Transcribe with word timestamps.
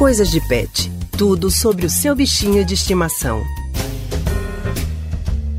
Coisas 0.00 0.30
de 0.30 0.40
Pet. 0.40 0.90
Tudo 1.14 1.50
sobre 1.50 1.84
o 1.84 1.90
seu 1.90 2.14
bichinho 2.14 2.64
de 2.64 2.72
estimação. 2.72 3.44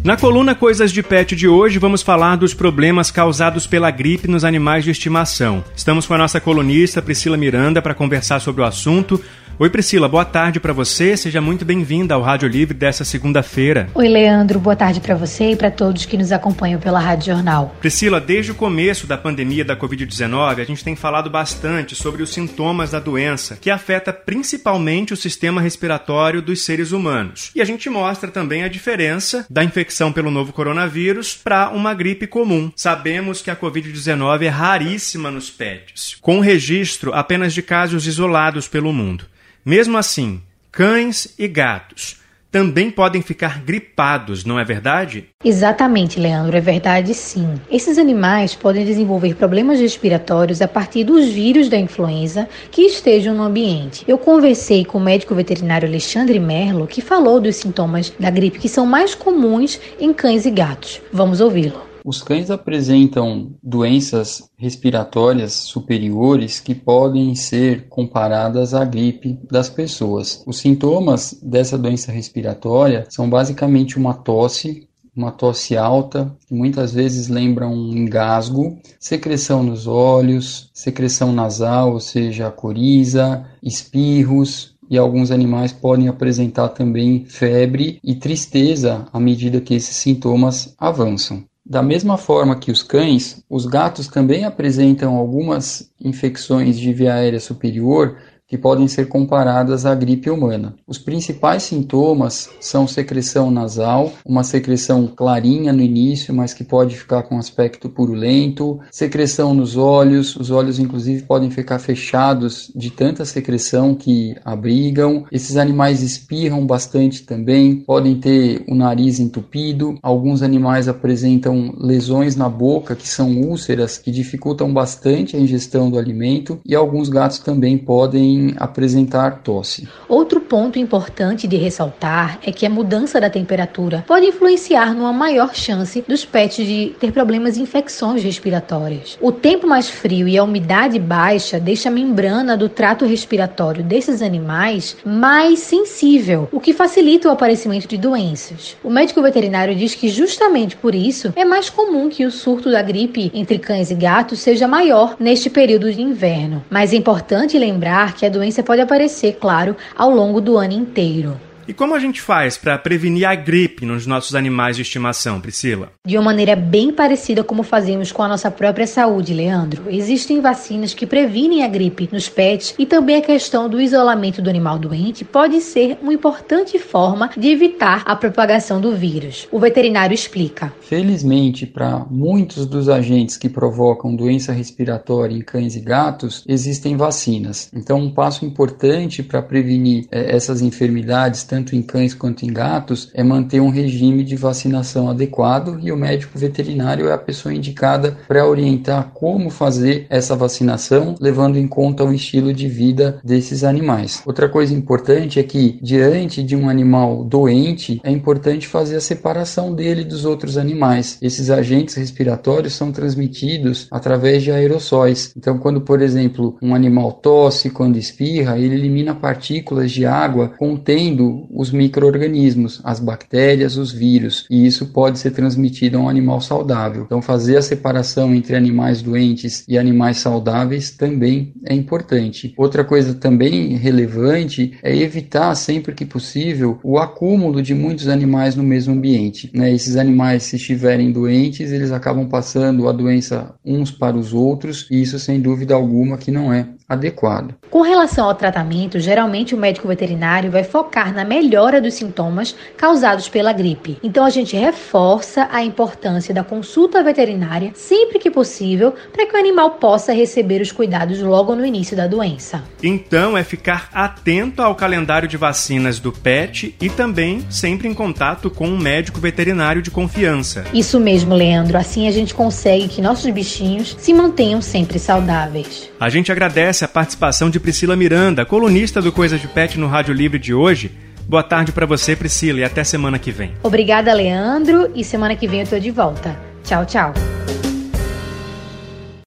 Na 0.03 0.17
coluna 0.17 0.55
Coisas 0.55 0.91
de 0.91 1.03
Pet 1.03 1.35
de 1.35 1.47
hoje, 1.47 1.77
vamos 1.77 2.01
falar 2.01 2.37
dos 2.37 2.51
problemas 2.51 3.11
causados 3.11 3.67
pela 3.67 3.91
gripe 3.91 4.27
nos 4.27 4.43
animais 4.43 4.83
de 4.83 4.89
estimação. 4.89 5.63
Estamos 5.75 6.07
com 6.07 6.15
a 6.15 6.17
nossa 6.17 6.41
colunista 6.41 7.03
Priscila 7.03 7.37
Miranda 7.37 7.83
para 7.83 7.93
conversar 7.93 8.39
sobre 8.39 8.63
o 8.63 8.65
assunto. 8.65 9.23
Oi 9.61 9.69
Priscila, 9.69 10.09
boa 10.09 10.25
tarde 10.25 10.59
para 10.59 10.73
você. 10.73 11.15
Seja 11.15 11.39
muito 11.39 11.63
bem-vinda 11.63 12.15
ao 12.15 12.21
Rádio 12.23 12.49
Livre 12.49 12.73
dessa 12.73 13.05
segunda-feira. 13.05 13.87
Oi 13.93 14.07
Leandro, 14.07 14.59
boa 14.59 14.75
tarde 14.75 14.99
para 14.99 15.13
você 15.13 15.51
e 15.51 15.55
para 15.55 15.69
todos 15.69 16.07
que 16.07 16.17
nos 16.17 16.31
acompanham 16.31 16.79
pela 16.79 16.99
Rádio 16.99 17.27
Jornal. 17.27 17.75
Priscila, 17.79 18.19
desde 18.19 18.53
o 18.53 18.55
começo 18.55 19.05
da 19.05 19.19
pandemia 19.19 19.63
da 19.63 19.77
Covid-19, 19.77 20.59
a 20.59 20.63
gente 20.63 20.83
tem 20.83 20.95
falado 20.95 21.29
bastante 21.29 21.95
sobre 21.95 22.23
os 22.23 22.33
sintomas 22.33 22.89
da 22.89 22.99
doença, 22.99 23.55
que 23.55 23.69
afeta 23.69 24.11
principalmente 24.11 25.13
o 25.13 25.15
sistema 25.15 25.61
respiratório 25.61 26.41
dos 26.41 26.65
seres 26.65 26.91
humanos. 26.91 27.51
E 27.53 27.61
a 27.61 27.65
gente 27.65 27.87
mostra 27.87 28.31
também 28.31 28.63
a 28.63 28.67
diferença 28.67 29.45
da 29.47 29.63
infecção 29.63 30.11
pelo 30.11 30.31
novo 30.31 30.51
coronavírus 30.51 31.35
para 31.35 31.69
uma 31.69 31.93
gripe 31.93 32.25
comum. 32.25 32.71
Sabemos 32.75 33.43
que 33.43 33.51
a 33.51 33.55
Covid-19 33.55 34.41
é 34.41 34.49
raríssima 34.49 35.29
nos 35.29 35.51
pets, 35.51 36.17
com 36.19 36.39
registro 36.39 37.13
apenas 37.13 37.53
de 37.53 37.61
casos 37.61 38.07
isolados 38.07 38.67
pelo 38.67 38.91
mundo. 38.91 39.29
Mesmo 39.65 39.97
assim, 39.97 40.41
cães 40.71 41.33
e 41.37 41.47
gatos 41.47 42.21
também 42.51 42.91
podem 42.91 43.21
ficar 43.21 43.63
gripados, 43.63 44.43
não 44.43 44.59
é 44.59 44.63
verdade? 44.65 45.29
Exatamente, 45.43 46.19
Leandro, 46.19 46.57
é 46.57 46.59
verdade 46.59 47.13
sim. 47.13 47.55
Esses 47.71 47.97
animais 47.97 48.53
podem 48.53 48.85
desenvolver 48.85 49.35
problemas 49.35 49.79
respiratórios 49.79 50.61
a 50.61 50.67
partir 50.67 51.05
dos 51.05 51.29
vírus 51.29 51.69
da 51.69 51.77
influenza 51.77 52.49
que 52.69 52.81
estejam 52.81 53.33
no 53.33 53.43
ambiente. 53.43 54.03
Eu 54.05 54.17
conversei 54.17 54.83
com 54.83 54.97
o 54.97 55.01
médico 55.01 55.33
veterinário 55.33 55.87
Alexandre 55.87 56.39
Merlo, 56.39 56.87
que 56.87 57.01
falou 57.01 57.39
dos 57.39 57.55
sintomas 57.55 58.11
da 58.19 58.29
gripe 58.29 58.59
que 58.59 58.67
são 58.67 58.85
mais 58.85 59.15
comuns 59.15 59.79
em 59.97 60.11
cães 60.13 60.45
e 60.45 60.51
gatos. 60.51 61.01
Vamos 61.13 61.39
ouvi-lo. 61.39 61.90
Os 62.03 62.23
cães 62.23 62.49
apresentam 62.49 63.53
doenças 63.61 64.49
respiratórias 64.57 65.53
superiores 65.53 66.59
que 66.59 66.73
podem 66.73 67.35
ser 67.35 67.87
comparadas 67.89 68.73
à 68.73 68.83
gripe 68.83 69.37
das 69.49 69.69
pessoas. 69.69 70.43
Os 70.47 70.57
sintomas 70.57 71.39
dessa 71.43 71.77
doença 71.77 72.11
respiratória 72.11 73.05
são 73.09 73.29
basicamente 73.29 73.99
uma 73.99 74.15
tosse, 74.15 74.87
uma 75.15 75.31
tosse 75.31 75.77
alta, 75.77 76.35
que 76.47 76.55
muitas 76.55 76.91
vezes 76.91 77.27
lembra 77.27 77.67
um 77.67 77.95
engasgo, 77.95 78.79
secreção 78.99 79.61
nos 79.61 79.85
olhos, 79.85 80.71
secreção 80.73 81.31
nasal, 81.31 81.93
ou 81.93 81.99
seja, 81.99 82.49
coriza, 82.49 83.45
espirros, 83.61 84.75
e 84.89 84.97
alguns 84.97 85.31
animais 85.31 85.71
podem 85.71 86.09
apresentar 86.09 86.67
também 86.69 87.23
febre 87.23 87.97
e 88.03 88.13
tristeza 88.13 89.05
à 89.13 89.19
medida 89.21 89.61
que 89.61 89.73
esses 89.73 89.95
sintomas 89.95 90.75
avançam. 90.77 91.45
Da 91.65 91.83
mesma 91.83 92.17
forma 92.17 92.59
que 92.59 92.71
os 92.71 92.81
cães, 92.81 93.43
os 93.49 93.65
gatos 93.65 94.07
também 94.07 94.45
apresentam 94.45 95.15
algumas 95.15 95.91
infecções 95.99 96.77
de 96.77 96.91
via 96.91 97.13
aérea 97.13 97.39
superior 97.39 98.17
que 98.51 98.57
podem 98.57 98.85
ser 98.85 99.07
comparadas 99.07 99.85
à 99.85 99.95
gripe 99.95 100.29
humana. 100.29 100.75
Os 100.85 100.97
principais 100.97 101.63
sintomas 101.63 102.49
são 102.59 102.85
secreção 102.85 103.49
nasal, 103.49 104.11
uma 104.25 104.43
secreção 104.43 105.07
clarinha 105.07 105.71
no 105.71 105.81
início, 105.81 106.33
mas 106.33 106.53
que 106.53 106.65
pode 106.65 106.97
ficar 106.97 107.23
com 107.23 107.37
aspecto 107.37 107.87
purulento, 107.87 108.77
secreção 108.91 109.53
nos 109.53 109.77
olhos, 109.77 110.35
os 110.35 110.51
olhos 110.51 110.79
inclusive 110.79 111.23
podem 111.23 111.49
ficar 111.49 111.79
fechados 111.79 112.69
de 112.75 112.89
tanta 112.89 113.23
secreção 113.23 113.95
que 113.95 114.35
abrigam. 114.43 115.23
Esses 115.31 115.55
animais 115.55 116.03
espirram 116.03 116.65
bastante 116.65 117.23
também, 117.23 117.77
podem 117.77 118.19
ter 118.19 118.65
o 118.67 118.75
nariz 118.75 119.17
entupido. 119.17 119.95
Alguns 120.03 120.41
animais 120.41 120.89
apresentam 120.89 121.73
lesões 121.77 122.35
na 122.35 122.49
boca, 122.49 122.97
que 122.97 123.07
são 123.07 123.31
úlceras 123.43 123.97
que 123.97 124.11
dificultam 124.11 124.73
bastante 124.73 125.37
a 125.37 125.39
ingestão 125.39 125.89
do 125.89 125.97
alimento, 125.97 126.59
e 126.65 126.75
alguns 126.75 127.07
gatos 127.07 127.39
também 127.39 127.77
podem 127.77 128.40
apresentar 128.57 129.41
tosse. 129.43 129.87
Outro 130.07 130.39
ponto 130.41 130.79
importante 130.79 131.47
de 131.47 131.55
ressaltar 131.55 132.39
é 132.43 132.51
que 132.51 132.65
a 132.65 132.69
mudança 132.69 133.19
da 133.19 133.29
temperatura 133.29 134.03
pode 134.07 134.25
influenciar 134.25 134.93
numa 134.93 135.13
maior 135.13 135.53
chance 135.55 136.03
dos 136.07 136.25
pets 136.25 136.65
de 136.65 136.95
ter 136.99 137.11
problemas 137.11 137.55
de 137.55 137.61
infecções 137.61 138.23
respiratórias. 138.23 139.17
O 139.21 139.31
tempo 139.31 139.67
mais 139.67 139.89
frio 139.89 140.27
e 140.27 140.37
a 140.37 140.43
umidade 140.43 140.99
baixa 140.99 141.59
deixa 141.59 141.89
a 141.89 141.91
membrana 141.91 142.57
do 142.57 142.69
trato 142.69 143.05
respiratório 143.05 143.83
desses 143.83 144.21
animais 144.21 144.97
mais 145.05 145.59
sensível, 145.59 146.47
o 146.51 146.59
que 146.59 146.73
facilita 146.73 147.27
o 147.27 147.31
aparecimento 147.31 147.87
de 147.87 147.97
doenças. 147.97 148.75
O 148.83 148.89
médico 148.89 149.21
veterinário 149.21 149.75
diz 149.75 149.95
que 149.95 150.09
justamente 150.09 150.75
por 150.75 150.95
isso 150.95 151.33
é 151.35 151.45
mais 151.45 151.69
comum 151.69 152.09
que 152.09 152.25
o 152.25 152.31
surto 152.31 152.71
da 152.71 152.81
gripe 152.81 153.31
entre 153.33 153.59
cães 153.59 153.91
e 153.91 153.95
gatos 153.95 154.39
seja 154.39 154.67
maior 154.67 155.15
neste 155.19 155.49
período 155.49 155.91
de 155.91 156.01
inverno. 156.01 156.63
Mas 156.69 156.93
é 156.93 156.95
importante 156.95 157.57
lembrar 157.57 158.15
que 158.15 158.25
a 158.25 158.29
doença 158.31 158.63
pode 158.63 158.81
aparecer, 158.81 159.33
claro, 159.33 159.75
ao 159.95 160.09
longo 160.09 160.41
do 160.41 160.57
ano 160.57 160.73
inteiro. 160.73 161.37
E 161.71 161.73
como 161.73 161.95
a 161.95 161.99
gente 161.99 162.21
faz 162.21 162.57
para 162.57 162.77
prevenir 162.77 163.25
a 163.25 163.33
gripe 163.33 163.85
nos 163.85 164.05
nossos 164.05 164.35
animais 164.35 164.75
de 164.75 164.81
estimação, 164.81 165.39
Priscila? 165.39 165.93
De 166.05 166.17
uma 166.17 166.25
maneira 166.25 166.53
bem 166.53 166.91
parecida 166.91 167.45
como 167.45 167.63
fazemos 167.63 168.11
com 168.11 168.21
a 168.21 168.27
nossa 168.27 168.51
própria 168.51 168.85
saúde, 168.85 169.33
Leandro. 169.33 169.83
Existem 169.87 170.41
vacinas 170.41 170.93
que 170.93 171.05
previnem 171.05 171.63
a 171.63 171.69
gripe 171.69 172.09
nos 172.11 172.27
pets 172.27 172.75
e 172.77 172.85
também 172.85 173.15
a 173.15 173.21
questão 173.21 173.69
do 173.69 173.79
isolamento 173.79 174.41
do 174.41 174.49
animal 174.49 174.77
doente 174.77 175.23
pode 175.23 175.61
ser 175.61 175.97
uma 176.01 176.13
importante 176.13 176.77
forma 176.77 177.29
de 177.37 177.47
evitar 177.47 178.03
a 178.05 178.17
propagação 178.17 178.81
do 178.81 178.93
vírus. 178.93 179.47
O 179.49 179.57
veterinário 179.57 180.13
explica. 180.13 180.73
Felizmente, 180.81 181.65
para 181.65 182.05
muitos 182.11 182.65
dos 182.65 182.89
agentes 182.89 183.37
que 183.37 183.47
provocam 183.47 184.13
doença 184.13 184.51
respiratória 184.51 185.33
em 185.33 185.41
cães 185.41 185.77
e 185.77 185.79
gatos, 185.79 186.43
existem 186.45 186.97
vacinas. 186.97 187.71
Então, 187.73 187.97
um 187.97 188.13
passo 188.13 188.43
importante 188.43 189.23
para 189.23 189.41
prevenir 189.41 190.05
é, 190.11 190.35
essas 190.35 190.61
enfermidades, 190.61 191.45
tanto 191.45 191.60
em 191.75 191.81
cães 191.81 192.13
quanto 192.13 192.43
em 192.43 192.51
gatos, 192.51 193.09
é 193.13 193.23
manter 193.23 193.61
um 193.61 193.69
regime 193.69 194.23
de 194.23 194.35
vacinação 194.35 195.09
adequado 195.09 195.79
e 195.81 195.91
o 195.91 195.97
médico 195.97 196.37
veterinário 196.37 197.07
é 197.07 197.13
a 197.13 197.17
pessoa 197.17 197.53
indicada 197.53 198.17
para 198.27 198.47
orientar 198.47 199.11
como 199.13 199.49
fazer 199.49 200.05
essa 200.09 200.35
vacinação, 200.35 201.15
levando 201.19 201.57
em 201.57 201.67
conta 201.67 202.03
o 202.03 202.13
estilo 202.13 202.53
de 202.53 202.67
vida 202.67 203.19
desses 203.23 203.63
animais. 203.63 204.21
Outra 204.25 204.49
coisa 204.49 204.73
importante 204.73 205.39
é 205.39 205.43
que, 205.43 205.79
diante 205.81 206.43
de 206.43 206.55
um 206.55 206.69
animal 206.69 207.23
doente, 207.23 207.99
é 208.03 208.11
importante 208.11 208.67
fazer 208.67 208.97
a 208.97 209.01
separação 209.01 209.73
dele 209.73 210.03
dos 210.03 210.25
outros 210.25 210.57
animais. 210.57 211.17
Esses 211.21 211.49
agentes 211.49 211.95
respiratórios 211.95 212.73
são 212.73 212.91
transmitidos 212.91 213.87
através 213.91 214.43
de 214.43 214.51
aerossóis. 214.51 215.33
Então, 215.37 215.57
quando, 215.57 215.81
por 215.81 216.01
exemplo, 216.01 216.57
um 216.61 216.73
animal 216.73 217.11
tosse, 217.13 217.69
quando 217.69 217.97
espirra, 217.97 218.57
ele 218.57 218.75
elimina 218.75 219.13
partículas 219.13 219.91
de 219.91 220.05
água 220.05 220.49
contendo 220.57 221.47
os 221.53 221.71
micro-organismos, 221.71 222.81
as 222.83 222.99
bactérias, 222.99 223.77
os 223.77 223.91
vírus, 223.91 224.45
e 224.49 224.65
isso 224.65 224.87
pode 224.87 225.19
ser 225.19 225.31
transmitido 225.31 225.97
a 225.97 226.01
um 226.01 226.09
animal 226.09 226.41
saudável. 226.41 227.03
Então, 227.03 227.21
fazer 227.21 227.57
a 227.57 227.61
separação 227.61 228.33
entre 228.33 228.55
animais 228.55 229.01
doentes 229.01 229.65
e 229.67 229.77
animais 229.77 230.17
saudáveis 230.17 230.91
também 230.91 231.53
é 231.65 231.73
importante. 231.73 232.53
Outra 232.57 232.83
coisa 232.83 233.13
também 233.13 233.75
relevante 233.75 234.77
é 234.81 234.95
evitar, 234.95 235.53
sempre 235.55 235.93
que 235.93 236.05
possível, 236.05 236.79
o 236.83 236.97
acúmulo 236.97 237.61
de 237.61 237.73
muitos 237.73 238.07
animais 238.07 238.55
no 238.55 238.63
mesmo 238.63 238.93
ambiente. 238.93 239.49
Né? 239.53 239.73
Esses 239.73 239.95
animais, 239.95 240.43
se 240.43 240.55
estiverem 240.55 241.11
doentes, 241.11 241.71
eles 241.71 241.91
acabam 241.91 242.27
passando 242.27 242.87
a 242.87 242.91
doença 242.91 243.53
uns 243.65 243.91
para 243.91 244.17
os 244.17 244.33
outros, 244.33 244.87
e 244.89 245.01
isso, 245.01 245.19
sem 245.19 245.39
dúvida 245.39 245.73
alguma, 245.73 246.17
que 246.17 246.31
não 246.31 246.53
é 246.53 246.67
adequado. 246.87 247.55
Com 247.69 247.81
relação 247.81 248.25
ao 248.25 248.35
tratamento, 248.35 248.99
geralmente 248.99 249.55
o 249.55 249.57
médico 249.57 249.87
veterinário 249.87 250.51
vai 250.51 250.63
focar 250.63 251.13
na 251.13 251.23
melhora 251.31 251.79
dos 251.79 251.93
sintomas 251.93 252.53
causados 252.75 253.29
pela 253.29 253.53
gripe. 253.53 253.97
Então 254.03 254.25
a 254.25 254.29
gente 254.29 254.57
reforça 254.57 255.47
a 255.49 255.63
importância 255.63 256.33
da 256.33 256.43
consulta 256.43 257.01
veterinária 257.01 257.71
sempre 257.73 258.19
que 258.19 258.29
possível 258.29 258.93
para 259.13 259.25
que 259.25 259.33
o 259.33 259.39
animal 259.39 259.71
possa 259.71 260.11
receber 260.11 260.61
os 260.61 260.73
cuidados 260.73 261.21
logo 261.21 261.55
no 261.55 261.65
início 261.65 261.95
da 261.95 262.05
doença. 262.05 262.61
Então 262.83 263.37
é 263.37 263.45
ficar 263.45 263.89
atento 263.93 264.61
ao 264.61 264.75
calendário 264.75 265.25
de 265.25 265.37
vacinas 265.37 265.99
do 265.99 266.11
PET 266.11 266.75
e 266.81 266.89
também 266.89 267.45
sempre 267.49 267.87
em 267.87 267.93
contato 267.93 268.49
com 268.49 268.67
um 268.67 268.77
médico 268.77 269.21
veterinário 269.21 269.81
de 269.81 269.89
confiança. 269.89 270.65
Isso 270.73 270.99
mesmo, 270.99 271.33
Leandro. 271.33 271.77
Assim 271.77 272.09
a 272.09 272.11
gente 272.11 272.33
consegue 272.33 272.89
que 272.89 273.01
nossos 273.01 273.31
bichinhos 273.31 273.95
se 273.97 274.13
mantenham 274.13 274.61
sempre 274.61 274.99
saudáveis. 274.99 275.89
A 275.97 276.09
gente 276.09 276.29
agradece 276.29 276.83
a 276.83 276.89
participação 276.89 277.49
de 277.49 277.57
Priscila 277.57 277.95
Miranda, 277.95 278.45
colunista 278.45 279.01
do 279.01 279.13
Coisa 279.13 279.37
de 279.37 279.47
Pet 279.47 279.79
no 279.79 279.87
Rádio 279.87 280.13
Livre 280.13 280.37
de 280.37 280.53
hoje. 280.53 280.91
Boa 281.27 281.43
tarde 281.43 281.71
para 281.71 281.85
você, 281.85 282.15
Priscila, 282.15 282.59
e 282.59 282.63
até 282.63 282.83
semana 282.83 283.17
que 283.17 283.31
vem. 283.31 283.53
Obrigada, 283.63 284.13
Leandro, 284.13 284.91
e 284.95 285.03
semana 285.03 285.35
que 285.35 285.47
vem 285.47 285.61
eu 285.61 285.67
tô 285.67 285.79
de 285.79 285.91
volta. 285.91 286.37
Tchau, 286.63 286.85
tchau. 286.85 287.40